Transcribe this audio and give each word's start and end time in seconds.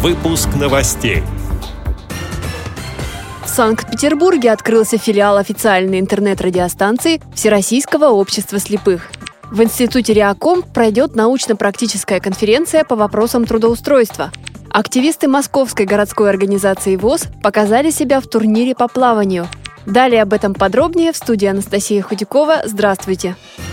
Выпуск 0.00 0.50
новостей. 0.54 1.24
В 3.44 3.48
Санкт-Петербурге 3.48 4.52
открылся 4.52 4.96
филиал 4.96 5.38
официальной 5.38 5.98
интернет-радиостанции 5.98 7.20
Всероссийского 7.34 8.04
общества 8.04 8.60
слепых. 8.60 9.10
В 9.50 9.60
Институте 9.60 10.12
Реаком 10.12 10.62
пройдет 10.62 11.16
научно-практическая 11.16 12.20
конференция 12.20 12.84
по 12.84 12.94
вопросам 12.94 13.44
трудоустройства. 13.44 14.30
Активисты 14.70 15.26
Московской 15.26 15.84
городской 15.84 16.30
организации 16.30 16.94
ВОЗ 16.94 17.24
показали 17.42 17.90
себя 17.90 18.20
в 18.20 18.28
турнире 18.28 18.76
по 18.76 18.86
плаванию. 18.86 19.48
Далее 19.84 20.22
об 20.22 20.32
этом 20.32 20.54
подробнее 20.54 21.12
в 21.12 21.16
студии 21.16 21.46
Анастасия 21.46 22.02
Худякова. 22.02 22.62
Здравствуйте! 22.66 23.34
В 23.56 23.67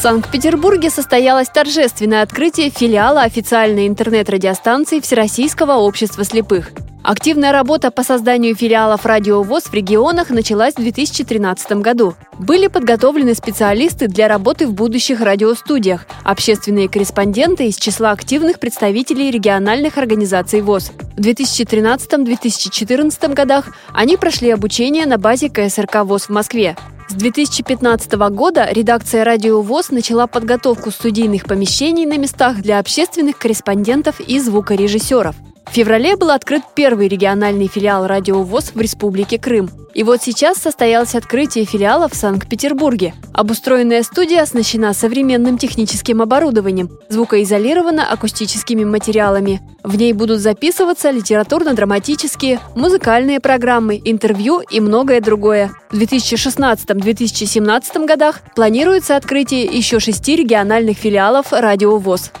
Санкт-Петербурге 0.00 0.88
состоялось 0.88 1.50
торжественное 1.50 2.22
открытие 2.22 2.70
филиала 2.70 3.20
официальной 3.20 3.86
интернет-радиостанции 3.86 4.98
Всероссийского 4.98 5.72
общества 5.72 6.24
слепых. 6.24 6.70
Активная 7.02 7.52
работа 7.52 7.90
по 7.90 8.02
созданию 8.02 8.54
филиалов 8.54 9.04
радиовоз 9.04 9.64
в 9.64 9.74
регионах 9.74 10.30
началась 10.30 10.72
в 10.72 10.78
2013 10.78 11.72
году. 11.82 12.14
Были 12.38 12.68
подготовлены 12.68 13.34
специалисты 13.34 14.08
для 14.08 14.26
работы 14.26 14.66
в 14.66 14.72
будущих 14.72 15.20
радиостудиях, 15.20 16.06
общественные 16.24 16.88
корреспонденты 16.88 17.66
из 17.66 17.76
числа 17.76 18.12
активных 18.12 18.58
представителей 18.58 19.30
региональных 19.30 19.98
организаций 19.98 20.62
ВОЗ. 20.62 20.92
В 21.18 21.20
2013-2014 21.20 23.34
годах 23.34 23.66
они 23.92 24.16
прошли 24.16 24.48
обучение 24.48 25.04
на 25.04 25.18
базе 25.18 25.50
КСРК 25.50 26.04
ВОЗ 26.04 26.24
в 26.24 26.30
Москве. 26.30 26.74
С 27.10 27.14
2015 27.14 28.12
года 28.30 28.68
редакция 28.70 29.24
«Радио 29.24 29.60
ВОЗ» 29.62 29.90
начала 29.90 30.28
подготовку 30.28 30.92
студийных 30.92 31.42
помещений 31.42 32.06
на 32.06 32.16
местах 32.16 32.62
для 32.62 32.78
общественных 32.78 33.36
корреспондентов 33.36 34.20
и 34.20 34.38
звукорежиссеров. 34.38 35.34
В 35.70 35.72
феврале 35.72 36.16
был 36.16 36.30
открыт 36.30 36.62
первый 36.74 37.06
региональный 37.06 37.68
филиал 37.68 38.08
«Радио 38.08 38.42
ВОЗ» 38.42 38.72
в 38.74 38.80
Республике 38.80 39.38
Крым. 39.38 39.70
И 39.94 40.02
вот 40.02 40.20
сейчас 40.20 40.58
состоялось 40.58 41.14
открытие 41.14 41.64
филиала 41.64 42.08
в 42.08 42.16
Санкт-Петербурге. 42.16 43.14
Обустроенная 43.32 44.02
студия 44.02 44.42
оснащена 44.42 44.92
современным 44.94 45.58
техническим 45.58 46.22
оборудованием, 46.22 46.90
звукоизолирована 47.08 48.10
акустическими 48.10 48.82
материалами. 48.82 49.60
В 49.84 49.96
ней 49.96 50.12
будут 50.12 50.40
записываться 50.40 51.12
литературно-драматические, 51.12 52.58
музыкальные 52.74 53.38
программы, 53.38 54.02
интервью 54.04 54.62
и 54.68 54.80
многое 54.80 55.20
другое. 55.20 55.70
В 55.92 55.96
2016-2017 55.96 58.06
годах 58.06 58.40
планируется 58.56 59.14
открытие 59.14 59.66
еще 59.66 60.00
шести 60.00 60.34
региональных 60.34 60.98
филиалов 60.98 61.52
«Радио 61.52 61.96
ВОЗ». 61.96 62.32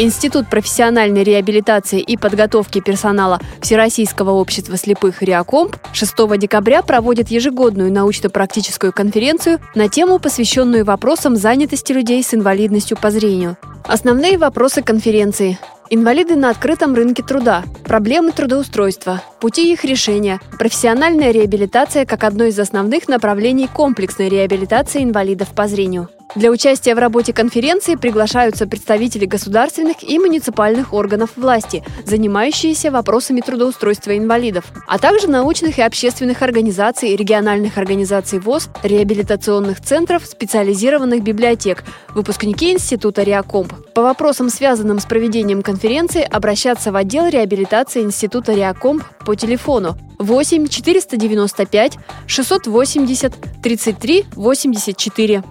Институт 0.00 0.48
профессиональной 0.48 1.24
реабилитации 1.24 1.98
и 1.98 2.16
подготовки 2.16 2.80
персонала 2.80 3.40
Всероссийского 3.60 4.30
общества 4.30 4.76
слепых 4.76 5.22
«Реакомп» 5.22 5.76
6 5.92 6.14
декабря 6.38 6.82
проводит 6.82 7.30
ежегодную 7.32 7.92
научно-практическую 7.92 8.92
конференцию 8.92 9.58
на 9.74 9.88
тему, 9.88 10.20
посвященную 10.20 10.84
вопросам 10.84 11.34
занятости 11.34 11.92
людей 11.92 12.22
с 12.22 12.32
инвалидностью 12.32 12.96
по 12.96 13.10
зрению. 13.10 13.56
Основные 13.88 14.38
вопросы 14.38 14.82
конференции 14.82 15.58
Инвалиды 15.90 16.36
на 16.36 16.50
открытом 16.50 16.94
рынке 16.94 17.24
труда, 17.24 17.64
проблемы 17.84 18.30
трудоустройства, 18.30 19.22
пути 19.40 19.72
их 19.72 19.84
решения, 19.84 20.38
профессиональная 20.58 21.32
реабилитация 21.32 22.04
как 22.04 22.22
одно 22.22 22.44
из 22.44 22.58
основных 22.58 23.08
направлений 23.08 23.66
комплексной 23.66 24.28
реабилитации 24.28 25.02
инвалидов 25.02 25.48
по 25.56 25.66
зрению. 25.66 26.08
Для 26.34 26.50
участия 26.50 26.94
в 26.94 26.98
работе 26.98 27.32
конференции 27.32 27.94
приглашаются 27.94 28.66
представители 28.66 29.24
государственных 29.24 30.02
и 30.02 30.18
муниципальных 30.18 30.92
органов 30.92 31.30
власти, 31.36 31.82
занимающиеся 32.04 32.90
вопросами 32.90 33.40
трудоустройства 33.40 34.16
инвалидов, 34.16 34.66
а 34.86 34.98
также 34.98 35.26
научных 35.28 35.78
и 35.78 35.82
общественных 35.82 36.42
организаций, 36.42 37.16
региональных 37.16 37.78
организаций 37.78 38.40
ВОЗ, 38.40 38.68
реабилитационных 38.82 39.80
центров, 39.80 40.26
специализированных 40.26 41.22
библиотек, 41.22 41.82
выпускники 42.10 42.72
Института 42.72 43.22
Реакомп. 43.22 43.72
По 43.94 44.02
вопросам, 44.02 44.50
связанным 44.50 45.00
с 45.00 45.06
проведением 45.06 45.62
конференции, 45.62 46.22
обращаться 46.22 46.92
в 46.92 46.96
отдел 46.96 47.26
реабилитации 47.26 48.02
Института 48.02 48.52
Реакомп 48.52 49.02
по 49.24 49.34
телефону 49.34 49.96
8 50.18 50.68
495 50.68 51.98
680 52.26 53.32
33 53.62 54.26
84. 54.34 55.42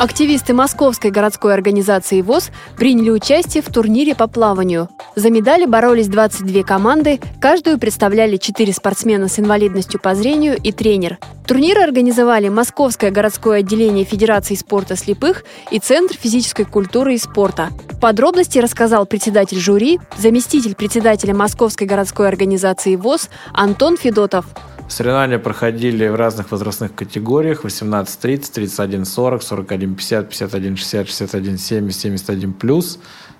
Активисты 0.00 0.54
Московской 0.54 1.10
городской 1.10 1.52
организации 1.52 2.22
ВОЗ 2.22 2.52
приняли 2.74 3.10
участие 3.10 3.62
в 3.62 3.66
турнире 3.66 4.14
по 4.14 4.28
плаванию. 4.28 4.88
За 5.14 5.28
медали 5.28 5.66
боролись 5.66 6.08
22 6.08 6.62
команды, 6.62 7.20
каждую 7.38 7.78
представляли 7.78 8.38
4 8.38 8.72
спортсмена 8.72 9.28
с 9.28 9.38
инвалидностью 9.38 10.00
по 10.00 10.14
зрению 10.14 10.56
и 10.56 10.72
тренер. 10.72 11.18
Турнир 11.46 11.78
организовали 11.80 12.48
Московское 12.48 13.10
городское 13.10 13.58
отделение 13.58 14.06
Федерации 14.06 14.54
спорта 14.54 14.96
слепых 14.96 15.44
и 15.70 15.78
Центр 15.78 16.16
физической 16.16 16.64
культуры 16.64 17.12
и 17.12 17.18
спорта. 17.18 17.68
Подробности 18.00 18.58
рассказал 18.58 19.04
председатель 19.04 19.58
жюри, 19.58 20.00
заместитель 20.16 20.74
председателя 20.74 21.34
Московской 21.34 21.86
городской 21.86 22.26
организации 22.26 22.96
ВОЗ 22.96 23.28
Антон 23.52 23.98
Федотов. 23.98 24.46
Соревнования 24.90 25.38
проходили 25.38 26.08
в 26.08 26.16
разных 26.16 26.50
возрастных 26.50 26.92
категориях 26.96 27.64
18-30, 27.64 29.04
31-40, 29.04 29.38
41-50, 29.38 30.28
51-60, 30.28 31.04
61-70, 31.06 32.58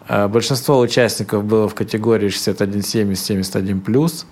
71+. 0.07 0.29
Большинство 0.29 0.79
участников 0.79 1.45
было 1.45 1.69
в 1.69 1.75
категории 1.75 2.29
61-70, 2.29 3.83
71+. 3.83 4.25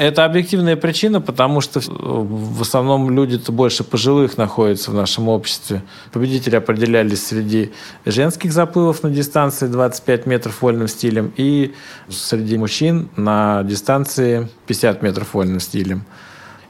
Это 0.00 0.24
объективная 0.24 0.76
причина, 0.76 1.20
потому 1.20 1.60
что 1.60 1.78
в 1.86 2.62
основном 2.62 3.10
люди-то 3.10 3.52
больше 3.52 3.84
пожилых 3.84 4.38
находятся 4.38 4.92
в 4.92 4.94
нашем 4.94 5.28
обществе. 5.28 5.82
Победители 6.10 6.56
определялись 6.56 7.26
среди 7.26 7.72
женских 8.06 8.54
заплывов 8.54 9.02
на 9.02 9.10
дистанции 9.10 9.66
25 9.66 10.24
метров 10.24 10.62
вольным 10.62 10.88
стилем 10.88 11.34
и 11.36 11.74
среди 12.08 12.56
мужчин 12.56 13.10
на 13.16 13.62
дистанции 13.62 14.48
50 14.68 15.02
метров 15.02 15.34
вольным 15.34 15.60
стилем. 15.60 16.06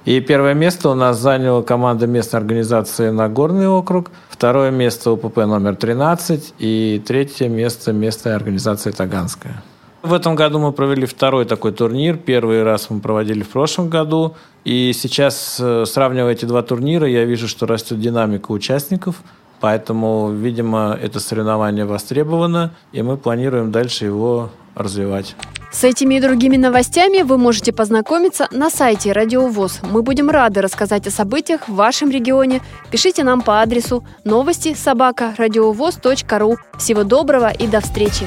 И 0.04 0.18
первое 0.18 0.54
место 0.54 0.88
у 0.88 0.94
нас 0.94 1.16
заняла 1.20 1.62
команда 1.62 2.08
местной 2.08 2.40
организации 2.40 3.10
Нагорный 3.10 3.68
округ, 3.68 4.10
второе 4.28 4.72
место 4.72 5.12
УПП 5.12 5.36
номер 5.36 5.76
13 5.76 6.54
и 6.58 7.00
третье 7.06 7.48
место 7.48 7.92
местной 7.92 8.34
организации 8.34 8.90
Таганская. 8.90 9.62
В 10.02 10.14
этом 10.14 10.34
году 10.34 10.58
мы 10.58 10.72
провели 10.72 11.04
второй 11.04 11.44
такой 11.44 11.72
турнир. 11.72 12.16
Первый 12.16 12.62
раз 12.62 12.88
мы 12.88 13.00
проводили 13.00 13.42
в 13.42 13.48
прошлом 13.50 13.90
году. 13.90 14.34
И 14.64 14.92
сейчас, 14.94 15.58
э, 15.60 15.84
сравнивая 15.86 16.32
эти 16.32 16.46
два 16.46 16.62
турнира, 16.62 17.06
я 17.06 17.24
вижу, 17.24 17.48
что 17.48 17.66
растет 17.66 18.00
динамика 18.00 18.50
участников. 18.50 19.16
Поэтому, 19.60 20.30
видимо, 20.30 20.98
это 21.00 21.20
соревнование 21.20 21.84
востребовано, 21.84 22.72
и 22.92 23.02
мы 23.02 23.18
планируем 23.18 23.70
дальше 23.70 24.06
его 24.06 24.48
развивать. 24.74 25.36
С 25.70 25.84
этими 25.84 26.14
и 26.14 26.20
другими 26.20 26.56
новостями 26.56 27.22
вы 27.22 27.36
можете 27.36 27.72
познакомиться 27.72 28.48
на 28.50 28.70
сайте 28.70 29.12
Радиовоз. 29.12 29.80
Мы 29.82 30.02
будем 30.02 30.30
рады 30.30 30.62
рассказать 30.62 31.06
о 31.06 31.10
событиях 31.10 31.68
в 31.68 31.74
вашем 31.74 32.10
регионе. 32.10 32.62
Пишите 32.90 33.22
нам 33.22 33.42
по 33.42 33.60
адресу 33.60 34.04
новости 34.24 34.74
собака 34.74 35.34
ру. 35.36 36.56
Всего 36.78 37.04
доброго 37.04 37.50
и 37.50 37.66
до 37.66 37.80
встречи! 37.80 38.26